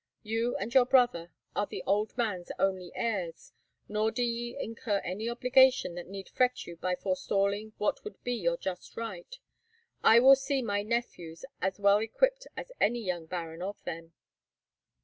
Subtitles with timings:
[0.23, 3.53] You and your brother are the old man's only heirs,
[3.87, 8.33] nor do ye incur any obligation that need fret you by forestalling what would be
[8.33, 9.37] your just right.
[10.03, 14.13] I will see my nephews as well equipped as any young baron of them."